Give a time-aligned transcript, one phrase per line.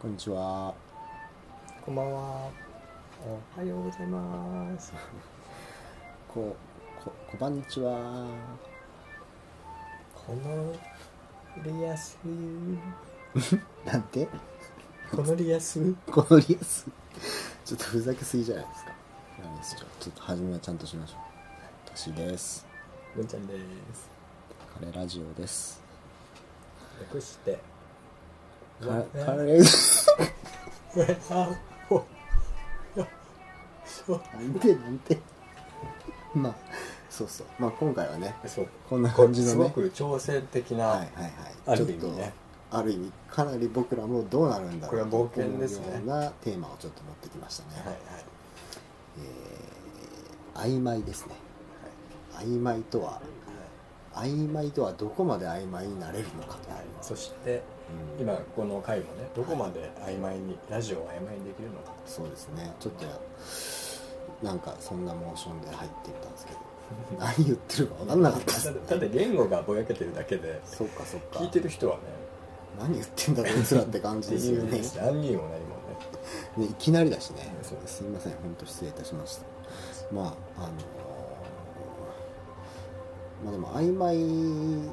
[0.00, 0.72] こんにちは。
[1.84, 2.50] こんばんは。
[3.22, 4.94] おはようございます。
[6.26, 6.56] こ、
[7.04, 8.24] こ、こばんちは。
[10.14, 10.74] この
[11.62, 12.16] リアス、
[13.84, 14.26] なんて？
[15.14, 16.86] このリアス、 このリアス。
[17.66, 18.92] ちょっとふざけすぎじゃないですか。
[19.42, 19.80] なんですよ。
[20.00, 21.18] ちょっと初めはちゃんとしましょう。
[21.94, 22.66] 私です。
[23.14, 23.54] 文ちゃんで
[23.92, 24.08] す。
[24.78, 25.82] カレラジオです。
[27.02, 27.58] 略して、
[28.80, 29.60] カレ
[31.30, 31.48] あ、
[31.88, 32.04] ほ、
[32.96, 33.06] や、
[33.84, 35.18] そう、なんてなんて。
[36.34, 36.54] まあ、
[37.08, 37.46] そうそう。
[37.58, 38.68] まあ今回はね、そう。
[38.88, 39.52] こんな感じのね。
[39.52, 41.32] すごく挑戦的な、はいはいはい。
[41.66, 42.32] ある意味ね。
[42.72, 47.80] ある意味かなり僕らもどうなるんだろうこれは冒険ですねようなテーマをちょっと持ってきましたね。
[47.80, 47.96] はいはい。
[49.18, 49.60] えー
[50.60, 51.34] 曖昧ですね
[52.34, 53.20] 曖昧とは
[54.14, 57.79] 曖昧とはどこまで曖昧になれるのかと、はい、そして、うん
[58.18, 61.94] 今この回もね、どこまで曖昧に、ラジオを曖昧にできるのか。
[62.06, 62.74] そうですね。
[62.78, 63.06] ちょっと
[64.44, 66.58] なんかそんなモーションで入っていったんですけど。
[67.18, 68.64] 何言ってるか分かんなかったです。
[68.66, 71.38] だってだって言語がぼやけてるだけで、そっかそっか。
[71.38, 72.02] 聞いてる人はね、
[72.78, 74.80] 何言ってんだこいつらって感じですよね。
[74.96, 75.76] 何にも何も
[76.58, 76.64] ね。
[76.64, 77.54] ねいきなりだしね。
[77.62, 77.96] そうです。
[77.98, 79.44] すいません本当失礼いたしました。
[80.12, 80.72] まああの
[83.44, 84.90] まあでも曖昧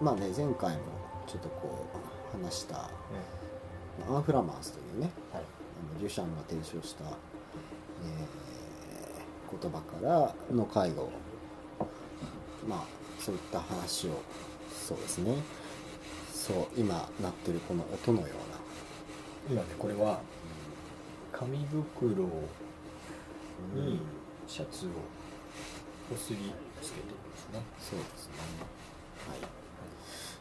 [0.00, 0.82] まあね前回も
[1.26, 1.86] ちょっとこ
[2.25, 2.90] う話したま
[4.10, 5.42] あアンフラマンスというねはい。
[5.42, 7.12] あのデュシャンが提唱した、えー
[9.48, 11.08] 言葉からの介護。
[12.68, 12.84] まあ
[13.20, 14.20] そういった話を
[14.72, 15.36] そうですね。
[16.34, 19.54] そう今なってるこの音のような。
[19.62, 20.20] 今ねこれは
[21.32, 22.24] 紙袋
[23.72, 24.00] に
[24.48, 24.88] シャツを
[26.10, 26.52] こすり
[26.82, 27.62] つけてるんですね。
[27.78, 28.32] そうですね。
[29.30, 29.38] はい。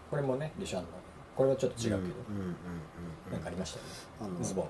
[0.09, 0.87] これもねリシャンの
[1.35, 1.99] これはちょっと違うけど、
[3.31, 3.91] なんかありましたよね。
[4.21, 4.69] あのズボンの。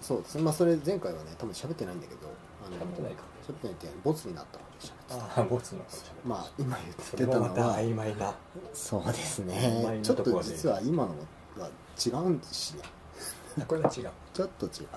[0.00, 0.42] そうですね。
[0.42, 2.28] まあそれ前回はね多分喋ってないんだけど
[2.66, 3.22] あの喋ってないか。
[3.46, 5.80] 喋ってないってボツになった話喋ってたああボツの
[6.24, 8.34] まあ今言そってたのは曖昧な。
[8.72, 11.14] そうです曖ねちょっと実は今の
[11.58, 11.68] は
[12.04, 12.82] 違うんしね
[13.60, 14.02] あこれは違う。
[14.02, 14.88] 違 うちょっと違う、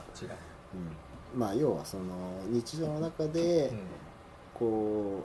[1.34, 1.38] う。
[1.38, 2.03] ん、まあ要はその
[2.47, 3.79] 日常の中でうん。
[4.53, 5.23] こ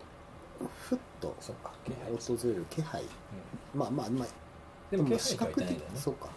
[0.61, 3.03] うふっと訪れる気配。
[3.03, 3.07] う
[3.75, 4.29] まあまあまあん
[4.91, 6.29] でも気視覚的ねそうか、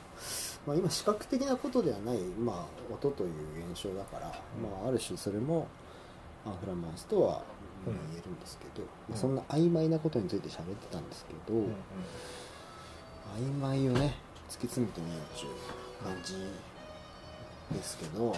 [0.67, 3.31] まあ、今視覚的なことではない、まあ、音という
[3.71, 5.67] 現象だから、うんまあ、ある種それも
[6.45, 7.41] アンフラマンスとは
[7.85, 7.93] うん。
[8.11, 11.65] 言えるんですけど、まあうんそんな曖昧なことについて喋ってたんですけど、うん。
[11.65, 11.75] うん
[13.35, 14.13] 曖昧をね
[14.47, 15.53] 突き詰めてみようっていう
[16.03, 16.33] 感じ
[17.75, 18.35] ですけど、あ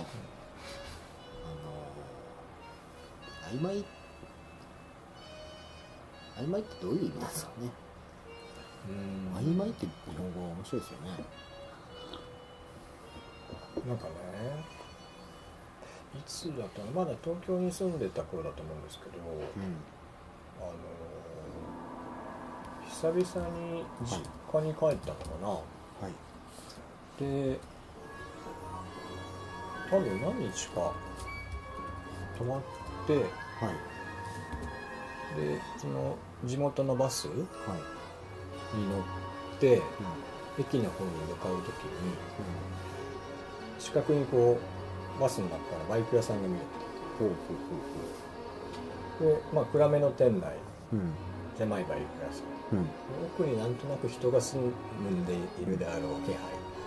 [3.51, 3.85] の曖昧
[6.37, 7.69] 曖昧ってどういう意味ですかね、
[8.89, 9.37] うん。
[9.37, 11.11] 曖昧って日本語は面白いですよね。
[13.87, 14.11] なんかね
[16.15, 16.91] いつだったの？
[16.91, 19.23] まだ東京に住んでた頃だと思うんですけど、う
[19.59, 19.75] ん。
[20.59, 20.71] あの
[22.89, 24.23] 久々に実
[24.53, 25.59] 家に帰ったのかな、は
[26.09, 26.13] い。
[27.19, 27.59] で
[29.89, 30.93] 多分何日か
[32.37, 32.61] 泊まっ
[33.05, 33.23] てはい。
[35.39, 37.79] でその地元のバスにはい
[38.73, 39.81] 乗って
[40.59, 42.15] 駅の方に向かう時に
[43.79, 44.57] 近くにこ
[45.17, 46.59] うバスの中からバイク屋さんが見え
[47.19, 47.37] ほうほう
[49.23, 50.41] ほうてでまあ暗めの店内
[50.91, 51.13] ほううん。
[51.57, 52.41] 狭いバイク屋さ
[52.75, 52.77] ん。
[52.77, 52.87] うん。
[53.25, 56.39] 奥になんとなく人が住んでいるであろう気配。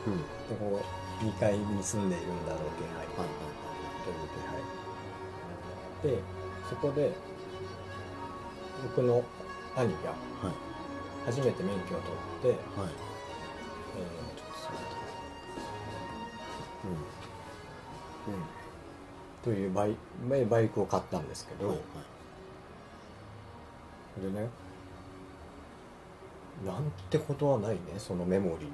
[0.07, 0.19] うん。
[0.19, 0.25] で
[0.59, 0.81] こ
[1.23, 3.07] う2階に住んでいるんだろう気配。
[3.07, 3.29] はい。
[4.05, 4.17] という
[6.03, 6.17] 気配。
[6.17, 6.23] で
[6.69, 7.13] そこで
[8.83, 9.25] 僕の
[9.75, 10.11] 兄が
[10.47, 10.68] はい
[11.27, 12.57] 初めて免許を取って、はい。
[12.57, 12.89] はい
[13.97, 14.03] えー
[14.39, 14.85] ちょっとすいませ
[16.89, 16.93] ん。
[16.93, 16.95] う
[18.37, 18.39] ん。
[19.43, 19.97] というバイ
[20.29, 21.81] バイバイクを買ったんですけど、うんはい。
[24.33, 24.49] でね
[26.67, 28.69] なんてことはないねそのメモリーをね。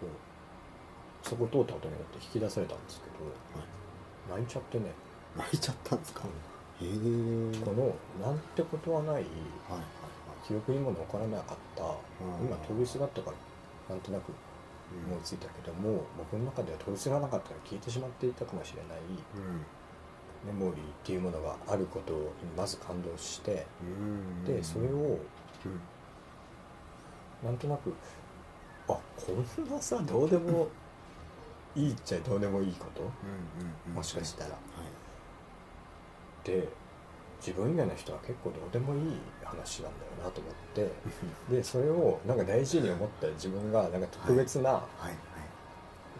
[0.00, 0.10] ほう
[1.22, 3.06] そこ通ったことによって引き出されたんですけ
[4.30, 4.84] ど泣いちゃってね、
[5.36, 6.22] 泣いちゃったんですか？
[6.22, 6.26] へ
[6.84, 6.86] え
[7.64, 7.92] この
[8.24, 9.28] なんてことはないはいはい
[10.46, 11.86] 記憶にも残らなかった、ん。
[12.46, 13.36] 今通りすがったから
[13.94, 14.32] なんとなく
[15.08, 18.98] 思いついたけども、僕の中では通りすがらなかったら消えてしまっていたかもしれない
[20.46, 20.56] うん。
[20.58, 22.20] メモリーっていうものがあることに
[22.56, 24.44] まず感動してうん。
[24.44, 25.18] でそれをうん。
[27.42, 27.92] なんとなく
[28.88, 30.68] あこんなさどうでも
[31.74, 33.02] いいっちゃどうでもいいこと？
[33.02, 33.08] うん
[33.88, 33.94] うん。
[33.94, 34.50] もしかしたら。
[34.50, 34.56] は
[36.44, 36.46] い。
[36.46, 36.68] で
[37.38, 39.00] 自分以外の人は結構どうでもいい
[39.44, 40.90] 話なんだよなと思って
[41.54, 44.82] でそれをなんか大事に思った自分がなんか特別な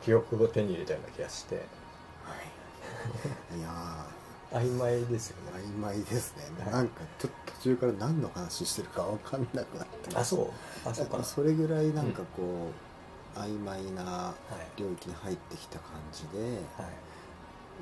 [0.03, 1.57] 記憶を手に入れたような気がして。
[1.57, 1.67] はい。
[3.59, 4.07] いや
[4.53, 5.65] 曖昧ですよーね。
[5.65, 6.73] 曖昧ですね、はい。
[6.73, 10.17] なんかちょっと途中から何の話してるか分かんなくなって。
[10.17, 10.89] あそう。
[10.89, 11.19] あそうか。
[11.19, 12.71] なそれぐらいなんかこ
[13.35, 14.35] う、曖昧なは
[14.77, 16.85] い、領域に入ってきた感じでは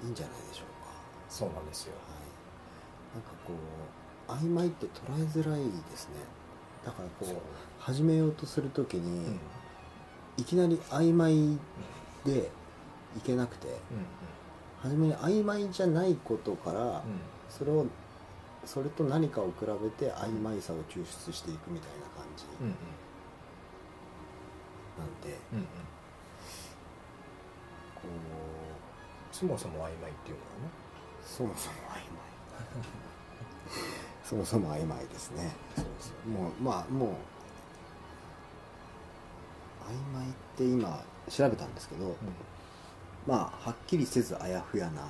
[0.02, 0.90] い、いいんじゃないでしょうか。
[1.28, 1.92] そうなんですよ。
[1.92, 2.23] はい、
[3.14, 3.52] なんかこ
[4.28, 6.14] う曖昧って捉えづらいですね。
[6.84, 7.37] だからこう
[7.78, 9.26] 始めようとするときに、うん。
[9.26, 9.40] うん
[10.37, 11.56] いきなり曖昧
[12.25, 12.50] で
[13.16, 13.76] いけなくてうん
[14.82, 17.02] 初めに曖昧じゃないことから、うん。
[17.49, 17.87] それを
[18.64, 22.75] それと何かを比べて曖昧さを抽出していくみたいな感じうんうん。
[24.99, 25.64] なんで、うんうん。
[25.64, 25.70] こ
[29.32, 30.70] うそもそも曖昧っていうのはね
[31.25, 32.33] そもそも曖昧
[34.24, 35.54] そもそも曖昧ですね。
[35.76, 36.14] そうですよ。
[36.26, 37.08] もうまあもう
[39.90, 42.16] 曖昧って今調べたんですけど、
[43.26, 45.02] まあはっきりせずあやふやな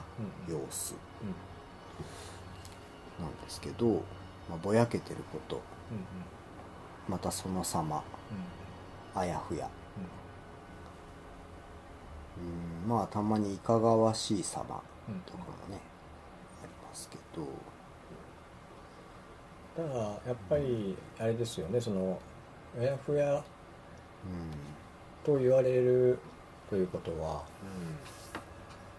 [0.49, 3.25] 様子うん。
[3.25, 4.02] なんですけど、
[4.49, 5.56] まあ、ぼやけてること。
[5.56, 5.58] う
[5.94, 6.05] ん
[7.06, 8.02] またその様。
[9.14, 9.20] うん。
[9.20, 9.69] あやふや。
[12.38, 12.88] うん。
[12.88, 15.81] まあたまにいかがわしい様うんとかもね、あり
[16.94, 17.44] ますけど。
[19.76, 22.20] だからやっぱりあれですよねその
[22.79, 23.43] あやふやうん。
[25.25, 26.19] と言われる
[26.70, 27.43] ということは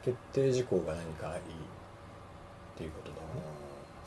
[0.04, 1.38] 決定事項が何かいいっ
[2.78, 3.42] ていうことだよね。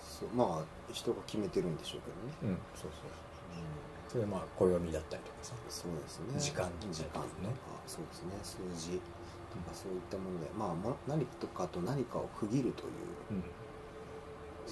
[0.03, 0.29] そう。
[0.37, 3.11] まあ人が決めてるんでしょうけどね、うんそうそう
[4.09, 6.39] それでまあ暦だったりとかさそうですね。
[6.39, 7.29] 時間時間と
[7.87, 8.69] そうですね。
[8.77, 12.93] 数字とかそういったもので、まあ、ま何とかと何かを区切るという
[13.31, 13.45] うん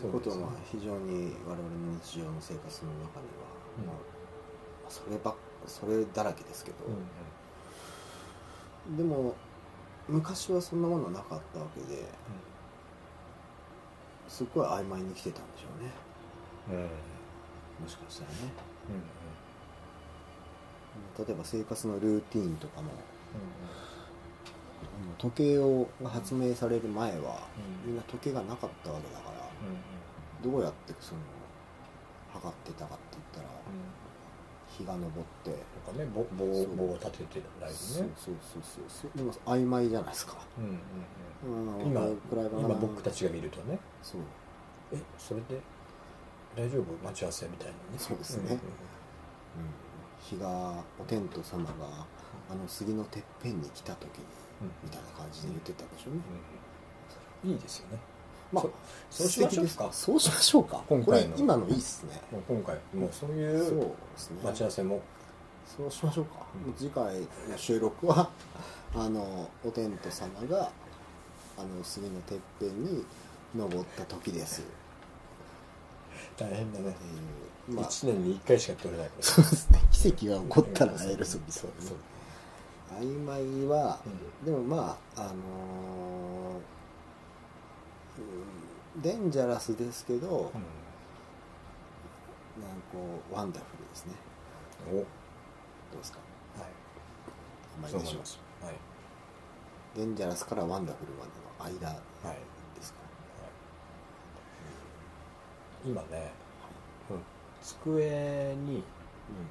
[0.05, 0.37] ことは
[0.71, 1.61] 非常に我々の
[2.03, 3.47] 日常の生活の中には、
[3.79, 3.87] うん。
[3.87, 3.97] まあ、
[4.89, 5.35] そればっ
[5.67, 6.95] それだらけですけど、うん
[8.97, 9.35] でも
[10.09, 12.05] 昔はそんなものなかったわけで
[14.29, 15.91] すっごい曖昧に来てたんでしょうね。
[16.69, 16.83] うんうん
[17.83, 18.37] もしかしたらね。
[21.19, 23.01] うん例えば生活のルーティーンとかもうあの
[25.19, 27.47] 時計をが発明される前は、
[27.85, 27.91] うん。
[27.91, 29.49] みんな時計がなかったわけだから、
[30.43, 31.21] どうやってその
[32.33, 33.49] 測ってたかって言ったら
[34.69, 35.01] 日が昇っ
[35.43, 35.57] て、な
[35.93, 37.77] んかね棒を立ててないね。
[37.77, 40.65] そうそうそうそうでも曖昧じゃないですか、うん
[41.49, 41.83] うんうん。
[41.83, 41.91] うん。
[41.91, 43.79] 今くらい今僕たちが見るとね。
[44.03, 44.21] そう。
[44.93, 45.61] えそれで
[46.55, 46.85] 大丈夫？
[47.05, 47.79] 待ち合わせみたいなね。
[47.97, 48.53] そうですね。
[48.53, 48.59] うん
[50.19, 51.73] 日がお天道様が
[52.51, 54.29] あの杉のてっぺんに来た時にうん
[54.61, 56.67] みたいな感じで言ってたでしょうね、うん
[57.45, 57.99] いいですよね。
[58.53, 58.65] まあ
[59.11, 59.89] そそうしましょうか。
[59.93, 60.83] そうしましょうか。
[60.89, 61.31] 今回の。
[61.31, 62.21] これ今のいいっすね。
[62.33, 63.07] もう今回も。
[63.07, 63.93] うそういう
[64.43, 65.03] 待ち合わせも。
[65.77, 66.75] そうしましょうか、うん。
[66.75, 67.27] 次回の
[67.57, 68.31] 収録は
[68.95, 70.71] あのお天道様が
[71.59, 73.05] あの杉のてっぺんに
[73.55, 74.63] 登った時です。
[76.37, 76.91] 大変だね。
[76.91, 77.05] って
[77.73, 77.85] いうまあ。
[77.87, 79.81] 1年に1回しか取れないそうですね。
[79.91, 81.97] 奇跡が起こったら会えるそうですそうそう
[82.99, 84.45] 曖昧は、うん。
[84.45, 85.35] でもまああのー
[88.19, 90.51] うんデンジャラスですけど、なんか
[92.93, 92.99] こ
[93.31, 94.15] うワンダフルですね。
[94.91, 94.95] お。
[94.95, 95.05] どう
[95.99, 96.19] ですか？
[96.59, 96.71] はい。
[97.91, 98.75] 曖昧でしょそうはい。
[99.97, 101.25] デンジャラスからワンダフルま
[101.71, 102.39] での間はい。
[102.75, 102.99] ですか？
[105.85, 106.33] 今ね、
[107.11, 107.19] うん、
[107.63, 108.83] 机に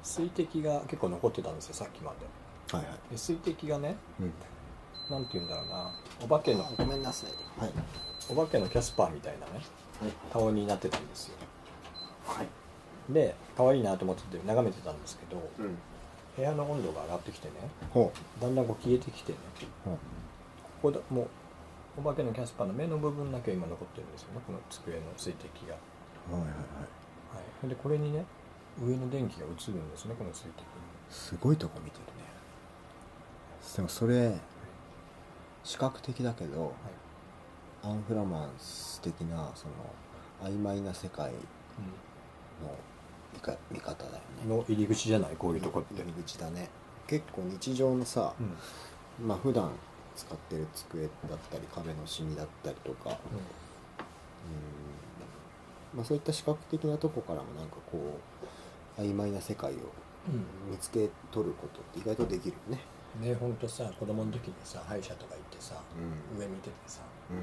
[0.02, 2.26] 水滴が結構残ってたんですよさっきまで
[2.72, 4.32] はいはい、で水滴がねうん、
[5.10, 5.94] なんて言うんだろうな。
[6.24, 7.60] お化けのごめんなさい。
[7.60, 7.72] はい。
[8.28, 9.64] お化けのキャスパーみたいなね
[10.00, 10.12] はい。
[10.32, 11.36] 顔になってたんですよ。
[12.26, 12.46] はい。
[13.12, 15.78] で可愛いなと思ってて眺めてたんですけどうん。
[16.36, 17.54] 部屋の温度が上がってきてね
[17.90, 19.38] ほだんだんこう消えてきてね
[19.84, 19.96] こ
[20.82, 21.26] こだもう
[21.98, 25.74] お化けのキャスパーの目の部分だけ今残ってるんですよねこの机の水滴が。
[25.74, 26.56] はいはいはい。
[27.62, 27.68] はい。
[27.68, 28.24] でこれにね
[28.82, 30.66] 上の電気が映るんですねこの水滴に。
[31.08, 32.25] すごいとこ見てるね
[33.74, 34.36] でもそれ
[35.64, 36.72] 視覚的だけど
[37.82, 41.38] アンフラマンス的なその曖昧な世界の
[43.34, 44.48] 見か見方だよね。
[44.48, 46.02] の入り口じゃないこういうとこって。
[46.02, 46.68] 入り口だね。
[47.06, 48.34] 結構日常のさ、
[49.20, 49.28] うん。
[49.28, 49.70] まあ普段
[50.16, 51.10] 使ってる机だっ
[51.50, 53.16] たり壁のシミだったりとかうん。
[55.98, 58.18] まあ、そういった視覚的なとこからもなんかこ
[58.98, 59.76] う曖昧な世界を
[60.70, 62.80] 見つけ取ることって意外とできるよね
[63.20, 65.74] ねほんとさ子供の時にさ歯医者とか行ってさ
[66.34, 66.40] うん。
[66.40, 67.36] 上見ててさうん。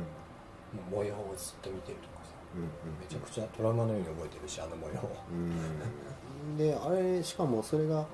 [0.80, 2.62] もう模様をずっと見てるとかさうん
[3.00, 5.12] めちゃくちゃトラウマのように覚えてるしあの模様を。
[5.32, 6.58] うん。
[6.58, 8.06] であれしかもそれが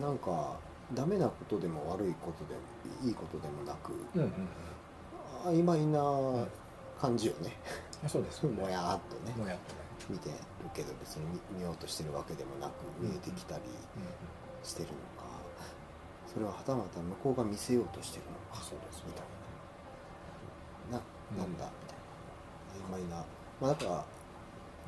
[0.00, 0.56] なんか
[0.94, 2.60] ダメなことでも悪いことでも
[3.06, 4.48] いいことでもなくうんうん
[5.44, 6.46] 曖昧な
[7.00, 7.52] 感じよね、
[8.02, 9.80] うんそうです もやーっとねもやっとね。
[10.08, 10.36] 見てる
[10.72, 13.62] けど別に見見ようとしてるわけでもなく見えてきたり
[14.62, 14.88] してる。
[14.88, 15.17] のか
[16.38, 19.26] それははたまた向こうが見せようとしてるのかそうですみたい
[20.94, 20.98] な。
[20.98, 21.02] な
[21.34, 21.38] うん。
[21.38, 21.98] なんだみたい
[22.78, 22.96] な。
[22.96, 23.24] 曖昧な。
[23.60, 24.04] まあだから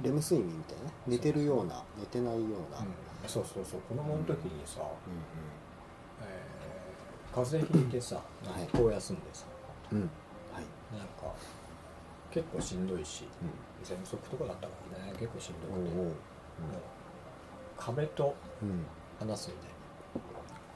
[0.00, 0.84] レム睡眠みたいな。
[0.84, 2.94] ね寝てるような寝てないような、うん。
[3.26, 3.80] そうそうそう。
[3.82, 4.86] 子供の時にさ、うん
[6.22, 8.22] えー風邪ひいてさは
[8.58, 8.62] い。
[8.72, 9.46] 学校休んでさ、
[9.90, 9.98] うん。
[9.98, 10.10] うん
[10.54, 11.34] はい、なんか
[12.30, 16.06] 結構しんどいしう喘息とかだったからね結構しんどん、くて、おうおう。
[16.06, 16.14] もう
[17.76, 18.86] 壁とうん。
[19.18, 19.79] 話すみたい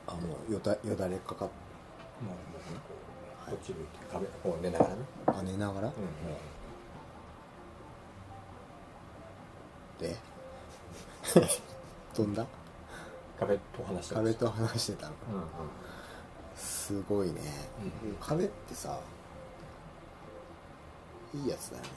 [0.07, 2.95] あもうよだよだれかかっなもうもうこ
[3.49, 4.97] うこっち向いて壁こう寝ながらね、
[5.27, 5.93] あ寝ながら、
[9.99, 10.17] で
[12.15, 12.47] 飛んだ
[13.39, 15.45] 壁と話してた壁と話してたのうんうん
[16.57, 17.41] すごいね、
[18.05, 18.99] うん壁ってさ
[21.35, 21.89] いいやつだよね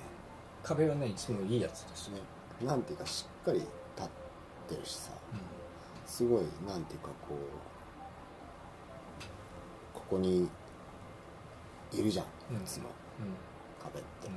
[0.64, 2.20] 壁はねいつもいいやつですね、
[2.66, 3.70] なんていうかしっかり立
[4.04, 4.08] っ
[4.70, 5.40] てるしさうん
[6.06, 7.76] すごいなんていうかこう
[10.10, 10.48] ここに
[11.92, 12.28] いるじゃんい
[12.60, 12.66] うん。
[12.66, 12.86] つも。
[13.20, 13.34] うん。
[13.84, 14.30] 壁って、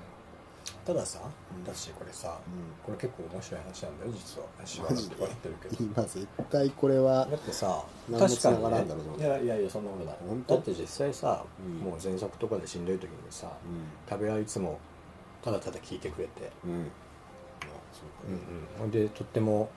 [0.87, 4.47] たださうん私これさうこれ結構面白い話なんだよ実は。
[4.59, 5.77] 私はってるけど。
[5.81, 10.17] 今絶対これはだってさ確かに、ね、いやいやいやそんなことない。
[10.27, 10.55] 本当？
[10.55, 11.75] だって実際さ、うん。
[11.79, 13.51] もう喘息とかでしんどい時にさう
[14.09, 14.79] 壁はいつも
[15.43, 16.71] ただただ聞いてくれて、ん。
[16.71, 16.83] うん。
[16.83, 16.87] あ
[17.93, 18.33] そうか。
[18.33, 18.39] ね
[18.79, 18.91] ほん。
[18.91, 19.71] でとっても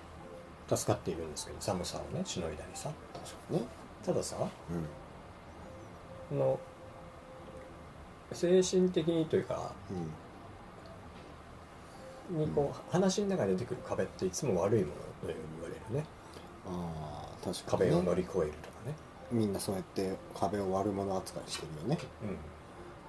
[0.68, 2.90] 助かっているんですけど寒さをねしのいだりさ。
[3.14, 3.66] 確かにね。
[4.06, 4.48] たださうん
[6.34, 6.60] この
[8.32, 9.72] 精神的にというか
[12.32, 12.40] うん。
[12.40, 16.06] にこう話の中で出てくる壁っていつも悪いもののように言われるね。
[16.66, 18.96] ああ確かに、ね、壁を乗り越えるとかね、
[19.32, 22.00] みんなそうやって壁を割るもの扱いしてるよね。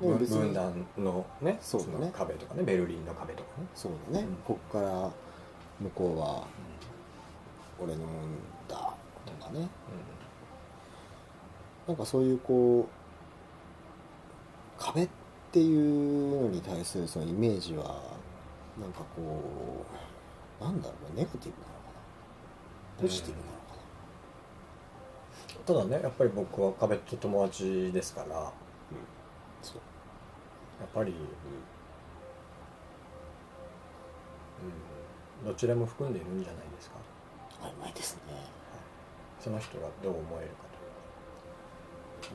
[0.02, 2.06] うん、分断のねそうだね。
[2.06, 4.36] の壁とかねベルリンの壁とかね、そうだね、うん。
[4.44, 5.10] こっから
[5.80, 6.46] 向こうは
[7.80, 8.08] 俺のもん
[8.68, 8.76] だ
[9.24, 9.66] とかね。
[11.86, 13.03] なんかそういうこう
[14.94, 15.08] 壁っ
[15.50, 17.84] ていうのに対するそのイメージは
[18.80, 19.84] なんかこ
[20.60, 21.90] うなんだろうネガティブなのか
[22.96, 23.74] なポジティブなのか
[25.58, 28.52] な、ただねやっぱり僕は壁と友達ですからやっ
[29.62, 29.80] そう、
[30.94, 31.12] ぱり、
[35.42, 36.96] うん、どちらも含んでいるんじゃないですか
[37.62, 38.34] 曖昧ですね。
[39.40, 40.50] その人がどう思える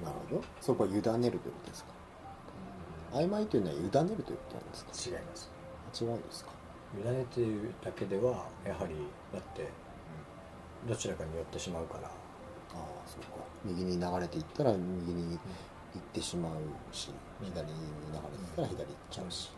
[0.04, 0.44] かなるほど。
[0.62, 1.92] そこは委ねるということですか？
[1.92, 1.99] という
[3.14, 4.92] 曖昧というのは委ねるということなんですか？
[4.92, 5.52] か、違います。
[6.04, 6.52] 違うんですか？
[7.00, 8.96] 委ねているだけではやはり
[9.34, 9.68] だって
[10.88, 12.08] どちらかに寄ってしまうから。
[12.08, 12.12] あ
[12.74, 13.46] あそうか。
[13.66, 15.38] 右に流れていったら右に
[15.94, 16.52] 行ってしまう
[16.96, 17.10] し
[17.42, 17.46] うん。
[17.48, 19.52] 左に流れていったら左行っちゃうし。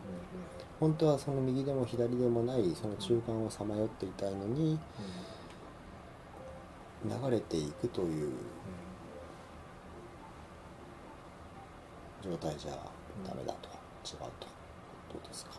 [0.80, 4.78] 本当はその右でも左でもないその中間をさまよっていたいのに
[7.04, 8.32] 流れていくという
[12.22, 12.72] 状態じゃ
[13.26, 13.68] ダメだと。
[14.04, 14.46] 違うと。
[15.12, 15.52] どうですか？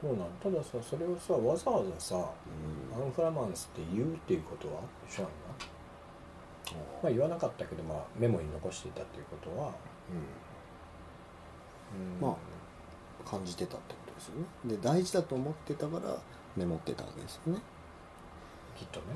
[0.00, 3.02] そうなんたださそれをさわざわざさうん。
[3.02, 5.30] アンフラマンスって言うっていうことは一緒なん。
[5.30, 5.36] だ
[7.02, 9.72] まあ言わなかったけど、まあ、メモに残していたっていうことは、
[11.92, 12.20] うん。
[12.20, 12.36] ま
[13.24, 14.76] 感じてたってことですよね。
[14.76, 16.16] で大事だと思ってたから
[16.56, 17.60] メモってたわけですよね、
[18.76, 19.06] きっとね、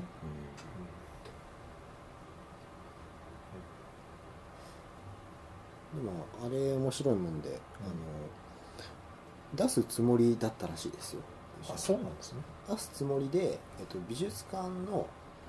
[5.95, 11.21] でもあれ面白いもんで、あの出すつもりだったらしいですよ。
[11.69, 12.41] あそうなんですね。
[12.67, 15.07] 出すつもりで、えっと、美術館の、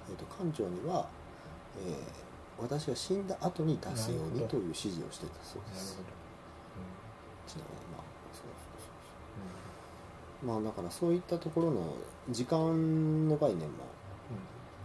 [0.08, 1.08] えっと、館長には、
[1.78, 2.24] えー
[2.56, 5.98] 私が死んだ後に出すようにという指示をしてたそうです。
[7.48, 8.86] ちなみにまあそうそう
[10.40, 11.94] そうまあだからそういったところの
[12.30, 13.74] 時間の概念も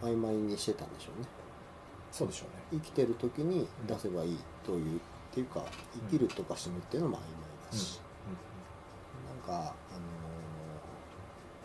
[0.03, 0.15] うんうん。
[0.15, 1.27] 曖昧にしてたんでしょうね。
[2.11, 2.81] そうでしょうね。
[2.81, 4.99] 生きてる時に出せばいいという、
[5.31, 5.63] っていうか
[6.09, 7.27] 生きるとか死ぬっていうのも曖昧
[7.71, 7.99] だし、
[9.47, 10.09] なんか、あのー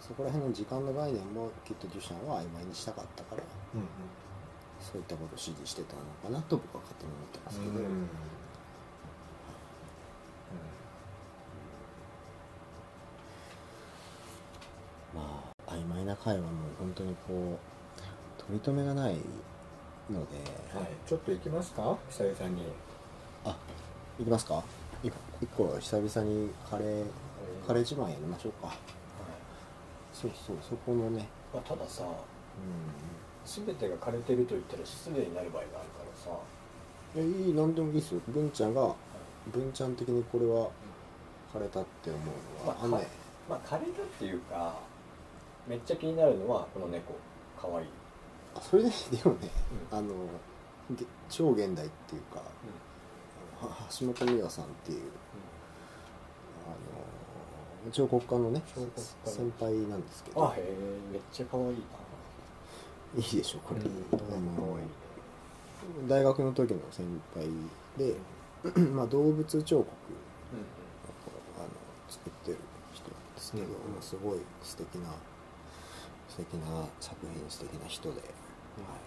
[0.00, 3.42] そこら辺の時間の概念もきっとデュシャンは曖昧にしたかったから
[3.74, 3.86] うんうん
[4.78, 7.76] そういったことを指示してたのかなと僕は勝手に思ってますけど、うん。
[7.76, 8.08] うん。
[15.14, 19.14] まあ曖昧な会話も本当にこう取り留めがない
[20.10, 20.36] ので、
[20.78, 21.96] はい、ちょっと行きますか？
[22.10, 22.62] 久々に
[23.44, 23.56] あ
[24.18, 24.62] いきますか？
[25.02, 25.08] い
[25.42, 27.04] 一個久々にカレー
[27.66, 28.74] カレー自慢やりましょうか。
[30.12, 31.28] そうそうそこのね。
[31.52, 32.06] まあ、たださう
[33.44, 36.30] 全てが枯れてると言ったら失礼になる場合があるからさ。
[36.30, 36.34] ん
[37.16, 38.20] えいい何でもいいですよ。
[38.28, 38.94] 文ちゃんが
[39.52, 40.70] 文ちゃん的にこれは
[41.52, 43.00] 枯れたって思うのは、まあ
[43.48, 44.78] まあ枯れたっていうか
[45.68, 47.14] めっちゃ気になるのはこの猫。
[47.60, 47.84] かわい。
[47.84, 47.86] い、
[48.54, 49.50] あそれででもね
[49.90, 50.14] あの
[50.90, 52.44] げ超現代っていうかは
[53.98, 55.00] 橋本美和さんっていう
[56.66, 59.36] あの彫刻家のね彫刻家の。
[59.36, 60.46] 先輩なんですけど。
[60.46, 60.74] あへえ
[61.12, 61.76] めっちゃかわいい
[63.16, 63.88] いいでしょこれ、うん
[66.08, 67.04] 大学の時の先
[67.34, 67.46] 輩
[67.98, 68.16] で、
[68.90, 69.86] まあ、動物彫刻
[71.58, 71.68] あの
[72.08, 72.58] 作ってる
[72.92, 73.70] 人なんですけど、うん。
[73.92, 75.10] まあすごい素敵な
[76.28, 78.28] 素敵な作品素敵な人で、はい。
[78.80, 78.98] まあ、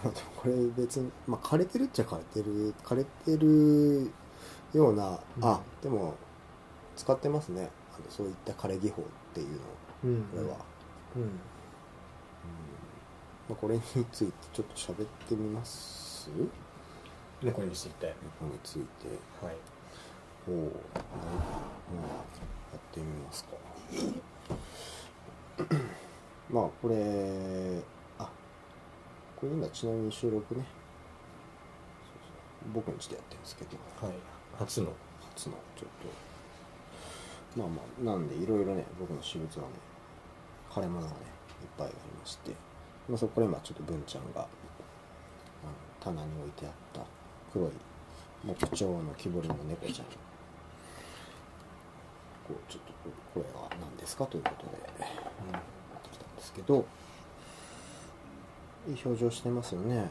[0.04, 4.10] でもこれ別に、まあ、枯れてるっちゃ枯れてる枯れてる
[4.72, 5.44] ような、うん。
[5.44, 6.14] あでも
[6.96, 7.70] 使ってますね。
[7.94, 9.04] あのそういった枯れ技法っ
[9.34, 9.58] ていうのを
[10.04, 10.22] うん。
[10.24, 10.56] これは、
[11.16, 11.22] うん。
[11.22, 11.28] うん。
[13.48, 16.30] まあ、これについてちょっと喋ってみます？
[17.42, 18.14] 猫について。
[18.38, 19.08] これについて。
[19.44, 19.56] はい。
[20.48, 20.70] おおうん、や
[22.76, 23.50] ってみますか。
[26.50, 27.82] まあこれあ
[29.40, 30.64] これ今ちなみに収録ね。
[32.74, 33.70] 僕の家でやってるんですけど。
[34.06, 34.16] はい。
[34.58, 34.92] 初の。
[35.34, 35.54] 初の。
[35.74, 35.88] ちょっ
[37.56, 37.58] と。
[37.58, 37.82] まあま
[38.12, 39.70] あなんでいろいろね僕の私物はね
[40.70, 41.14] 枯れ物がね
[41.62, 42.52] いっぱいありまして、
[43.08, 44.48] まあ、そこから今ちょっと文ちゃんがあの
[45.98, 47.00] 棚に置いてあった
[47.52, 47.70] 黒い
[48.46, 50.06] 木彫の木彫りの猫ちゃん。
[52.46, 54.80] こうちょっとこれは何ですかということで持っ
[56.02, 56.84] てきたんですけど
[58.88, 60.10] いい表情してますよね、ほんと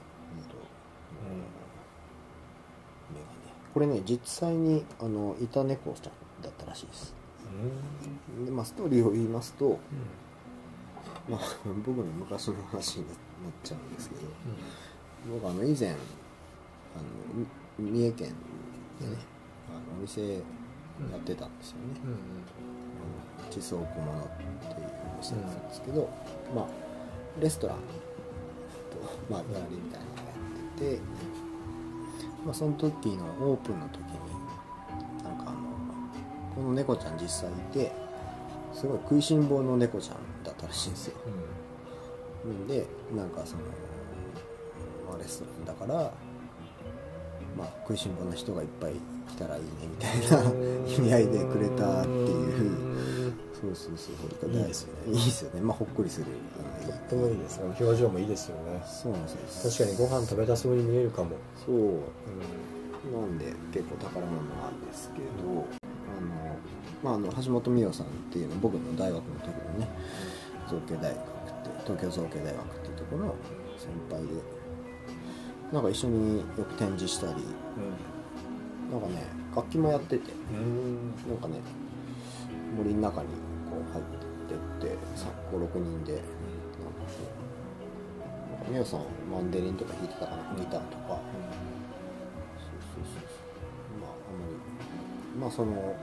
[3.09, 3.29] 目がね
[3.73, 7.15] これね実際にあのいた猫ちゃんだったらしいです。
[8.37, 8.45] うん。
[8.45, 9.79] で、まあ、ストーリーを言いますと、
[11.27, 11.39] まあ、
[11.85, 13.15] 僕の昔の話になっ
[13.63, 14.21] ちゃうんですけど
[15.33, 15.97] 僕あの以前あの
[17.77, 18.33] み三重県
[18.99, 19.15] でね、
[19.69, 20.39] あのお店や
[21.15, 22.01] ってたんですよね、
[23.49, 26.09] 地層小物っていうお店なんですけど、
[26.53, 26.67] まあ
[27.39, 27.83] レストランと、
[29.29, 30.29] まあ、ギャラリーみたいなのがや
[30.75, 31.01] ってて、
[32.45, 35.59] まあ、その時のオープンの時になんかあの
[36.55, 37.91] この猫ちゃん実際いて
[38.73, 41.17] すごい食いしん坊の猫ちゃんだったらしいんですよ。
[42.47, 42.67] ん。
[42.67, 42.85] で
[43.15, 43.61] なんかその、
[45.09, 46.11] まあ、レストランだから
[47.57, 48.93] まあ食いしん坊な人がいっぱい
[49.29, 50.49] 来たらいいねみたいな
[50.87, 52.99] 意味合いでくれたっていう。
[53.59, 54.11] そうそうそ
[54.47, 55.59] ういいですよねいいですよね。
[55.59, 57.57] まあほっこりするあのとってもいいです。
[57.57, 58.81] ね表情もいいですよね。
[58.85, 59.85] そうなんですよ。
[59.85, 61.31] 確かにご飯食べたそうに見えるかも。
[61.65, 61.75] そう。
[61.75, 61.99] う
[63.11, 66.57] なんで結構宝物なんですけどあの、
[67.03, 69.87] まあ、あの橋本美代さんっていうの僕の大学の時のね
[70.69, 71.23] 造形大学って
[71.85, 73.35] 東京造形大学っていうところの
[73.77, 74.41] 先輩で
[75.71, 77.33] なんか一緒によく展示したり
[78.91, 79.25] なんかね
[79.55, 81.13] 楽器もやっててうん。
[81.27, 81.61] なんかね
[82.75, 83.27] 森の中に
[83.69, 84.97] こう入ってって
[85.51, 86.21] 56人で
[88.69, 89.01] うなんか美代さん
[89.31, 91.19] マンデリンとか弾いてたかなギターとか。
[92.59, 93.33] そうそうそうそ
[93.97, 93.99] う。
[94.01, 94.55] まああんまり
[95.39, 95.95] まあその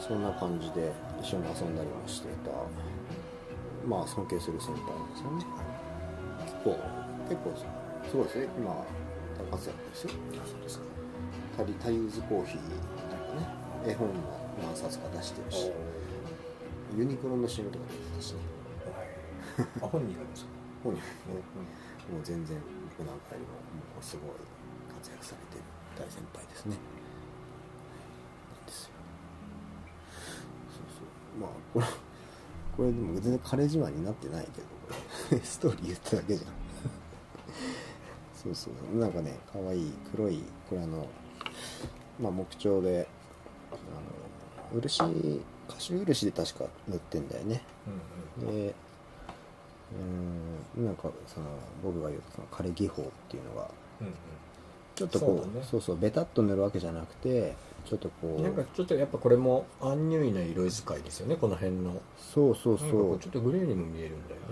[0.00, 2.50] そんな感じで一緒に遊んだりもしていた
[3.88, 5.44] まあ尊敬する先輩なんですよね。
[6.44, 6.78] 結構
[7.28, 7.52] 結構
[8.08, 8.48] すごいですね。
[8.56, 8.70] 今
[9.38, 10.10] 大活躍ですよ。
[10.44, 10.84] そうですか。
[11.56, 12.64] タリタイユーズコーヒーと
[13.16, 14.14] かね絵本も
[14.62, 15.70] 何冊か出してるし
[16.96, 18.38] ユニクロの CM とか出てたしね。
[19.82, 20.55] あ本人がですか？
[20.86, 21.42] 本人もね
[22.12, 22.56] もう全然
[22.96, 24.30] 僕なんかよりももうすごい
[24.94, 25.64] 活躍されてる
[25.98, 26.76] 大先輩ですね。
[28.54, 28.90] なんですよ。
[30.70, 31.40] そうそう。
[31.40, 31.86] まあこれ
[32.76, 35.40] これでも全然枯れ自慢になってないけどこれ。
[35.42, 36.52] ストーリー言っただけじゃん。
[38.34, 38.98] そうそう。
[38.98, 41.08] なんかね可愛い黒いこれあの
[42.20, 43.08] まあ木彫で
[43.72, 43.74] あ
[44.74, 45.02] の漆
[45.68, 47.62] 歌手漆で確か塗ってんだよね。
[48.38, 48.54] うんうん。
[48.54, 48.74] で
[50.76, 50.84] うん。
[50.86, 51.46] なんかその
[51.82, 53.70] 僕が言うその枯れ技法っていうのが
[54.00, 54.14] うん
[54.94, 55.66] ちょっとこうそうだね。
[55.70, 62.00] そうそうベタっと塗るわけじゃなくてちょっとこうんなんかうちょっとやっぱこれもアンニュイな色使いですよねこの辺の。
[62.18, 64.46] そうそうなんかそうちょっとグレーにも見えるんだよね。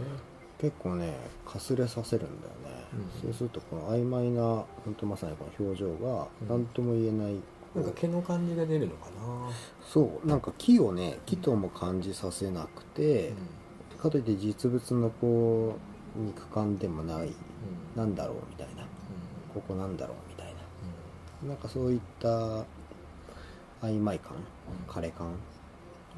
[0.61, 4.43] 結構ねかすれさせるんだよね、うんそうするとこの曖昧な
[4.85, 6.49] 本当まさにこの表情がうん。
[6.49, 7.35] 何とも言えない、
[7.75, 9.51] なんか毛の感じが出るのかな。
[9.85, 10.27] そう。
[10.27, 13.33] なんか木をね木とも感じさせなくて、
[14.05, 15.77] かといって実物のこ
[16.17, 17.33] う肉感でもない
[17.97, 18.83] なんだろうみたいな
[19.53, 20.47] ここなんだろうみたい
[21.43, 21.49] な。
[21.49, 22.29] なんかそういった
[23.83, 24.33] 曖昧感
[24.89, 25.33] 枯れ感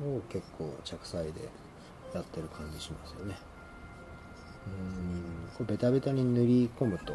[0.03, 1.49] を結構着彩で
[2.15, 3.37] やってる感じしますよね。
[4.67, 5.49] うん。
[5.57, 7.15] これベタベタに塗り込むと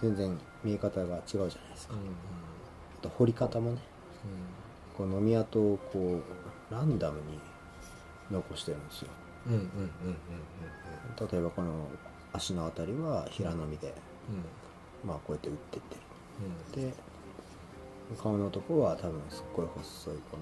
[0.00, 2.06] 全然見え方が違うじゃないですか、うんうん。
[2.06, 3.78] あと掘り方もね。
[4.96, 6.20] こう飲み跡をこ
[6.70, 7.38] うランダムに
[8.30, 9.08] 残してるんですよ。
[9.46, 9.68] うんうんうんうん
[10.08, 11.88] うん例えばこの
[12.32, 13.92] 足のあたりは平飲みで、
[14.28, 15.08] うん。
[15.08, 15.96] まあこうやって打ってって。
[16.76, 16.82] うん。
[16.82, 16.94] るで
[18.22, 20.38] 顔のとこは多分すっごい細いこ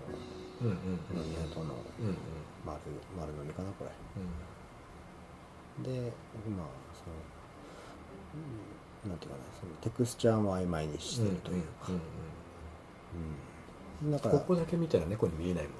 [0.61, 2.03] うんうんうんの飲み跡のう。
[2.03, 2.16] んうん。
[2.66, 2.81] 丸
[3.18, 3.90] 丸飲みかなこれ。
[5.85, 6.12] で
[6.51, 7.14] まあその
[9.05, 11.87] うんなんていうかなそのテクスチャーも曖昧にしてるというか、
[14.20, 14.38] から。
[14.38, 15.79] ここだけ見たら猫に見えないもんね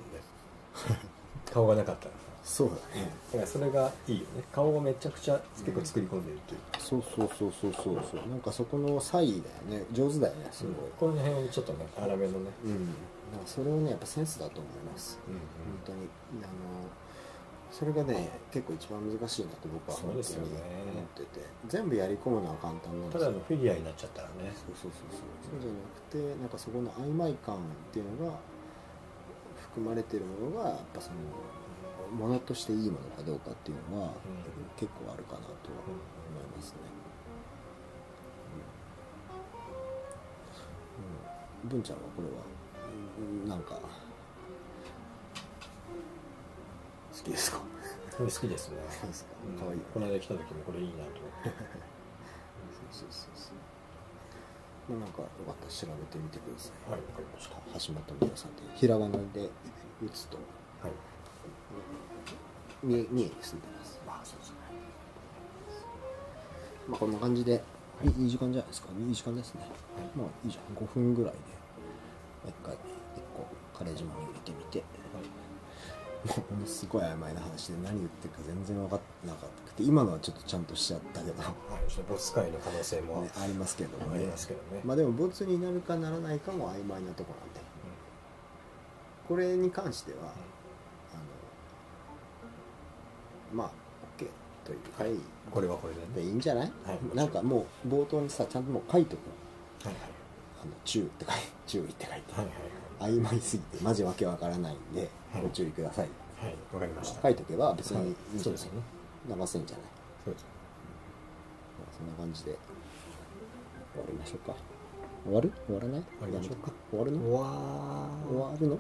[1.53, 2.07] 顔がなかった。
[2.07, 2.11] ら
[2.45, 3.11] そうだね。
[3.33, 4.43] だからそれがいいよね。
[4.51, 6.61] 顔をめちゃくちゃ結構作り込んでるという。
[6.73, 8.29] か、そうそうそうそうそうそう。
[8.29, 9.85] なんかそこの差異だよね。
[9.93, 12.51] 上手だよねすごい、この辺をちょっとね粗めのね。
[12.65, 15.19] うん、かそれをねやっぱセンスだと思います。
[15.29, 15.35] うん。
[15.35, 15.43] 本
[15.85, 16.09] 当に。
[16.43, 16.89] あの
[17.71, 20.63] それがね結構一番難しいなと僕はそうですよね。
[20.91, 21.45] 思ってて。
[21.67, 23.27] 全部やり込むのは簡単なんですよ。
[23.27, 24.55] ただのフィギュアになっちゃったらね。
[24.57, 25.21] そうそうそうそう。
[25.53, 27.59] そうじゃなくてなんかそこの曖昧感っ
[27.93, 28.39] ていうのが
[29.79, 31.17] 含まれてるものがやっぱその
[32.11, 34.13] ものとしていいものかどうかっていうのはうん。
[34.77, 35.51] 結構あるかなとは
[35.87, 36.77] 思いますね、
[41.65, 41.71] うん。
[41.71, 42.35] うん、文ちゃんはこれは
[43.19, 43.81] うんなんか好
[47.25, 47.59] きですか？
[48.19, 48.77] 好きですね。
[48.89, 49.31] そうですか？
[49.51, 49.59] うん。
[49.59, 51.51] かわいいこの間来た時もこれいいなと思って。
[52.95, 53.55] そうそうそうそう。
[53.55, 53.58] まあ
[54.97, 56.91] なんかよかったら調べてみてください。
[56.91, 57.57] はいわかりました。
[57.87, 59.51] 橋本美代さんってひらがなで
[60.01, 60.39] 打つと。
[60.81, 60.93] はい。
[62.83, 64.01] 三重に住んでます。
[64.07, 64.57] まあそうですね。
[66.89, 67.63] まあこんな感じで
[68.03, 68.09] い。
[68.09, 68.89] いいい時間じゃないですか。
[68.99, 69.67] いい時間ですね。
[70.17, 70.77] まあいいじゃん。
[70.77, 71.39] 5分ぐらいで
[72.49, 73.47] 一回一個
[73.77, 74.83] カレー島に入れてみて
[76.29, 81.55] もうものすごい曖昧な話で何言ってるか全然分かってなかったくて今のはちょっとちゃんとしちゃったけど、ね、はい
[82.09, 84.83] ボス会の可能性も ありますけどありますけどね。
[84.85, 87.69] まあでもボツになるかならないかも曖昧なとこなんで。
[89.29, 90.33] これに関しては、あの
[93.53, 93.71] まあ
[94.19, 94.27] OK
[94.65, 95.21] というはいはい。
[95.51, 96.07] これはこれでね。
[96.15, 99.21] でいいんじゃない、はいなんかもう冒頭にさちゃんともう書いとく
[99.85, 100.18] のはいはい
[100.63, 102.55] あの注意って書いて注意って書いて、はいはい
[103.01, 105.43] 曖昧すぎてマジわけわからないんで、はい。
[105.43, 106.09] ご注意ください。
[106.41, 107.23] はいはいわかりました。
[107.23, 108.15] 書いとけば別にはい。
[108.39, 108.81] そうですよね。
[109.29, 109.87] 流せんじゃない？
[110.25, 110.47] そうです。
[111.79, 112.57] まあそんな感じで
[113.95, 114.57] 終わりましょうか。
[115.25, 115.53] 終わる？
[115.67, 116.03] 終わらない？
[116.03, 116.73] 終わりましょうか。
[116.91, 117.19] 終わるの？
[117.21, 118.79] うわ終わるの？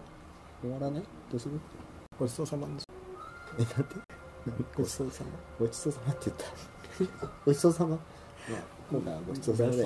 [0.62, 1.02] 終わらない？
[1.30, 1.60] どうする？
[2.18, 2.86] ごちそうさまです。
[3.58, 3.94] えなんて
[4.76, 5.30] ごちそうさま。
[5.60, 7.28] ごちそうさまって言った。
[7.46, 8.00] ごちそうさま、まあ、
[8.90, 9.84] 今回はごちそうさまで、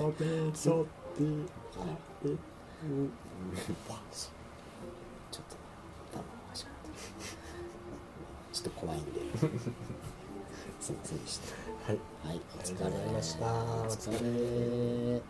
[1.20, 3.10] うんそうん
[5.30, 5.56] ちょっと
[6.12, 6.90] 多分おかしかった
[8.52, 9.20] ちょっと怖いんで
[10.80, 11.92] すいませんでした。
[11.92, 11.98] はい。
[12.26, 13.46] はいお疲ありがとうございました。
[13.46, 15.22] お疲れ